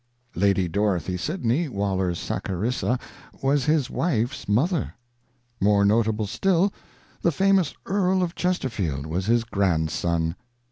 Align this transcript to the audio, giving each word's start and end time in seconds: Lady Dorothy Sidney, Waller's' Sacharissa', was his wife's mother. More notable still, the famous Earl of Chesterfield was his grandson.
Lady 0.33 0.67
Dorothy 0.67 1.15
Sidney, 1.15 1.69
Waller's' 1.69 2.17
Sacharissa', 2.27 2.99
was 3.43 3.65
his 3.65 3.87
wife's 3.87 4.49
mother. 4.49 4.95
More 5.59 5.85
notable 5.85 6.25
still, 6.25 6.73
the 7.21 7.31
famous 7.31 7.75
Earl 7.85 8.23
of 8.23 8.33
Chesterfield 8.33 9.05
was 9.05 9.27
his 9.27 9.43
grandson. 9.43 10.35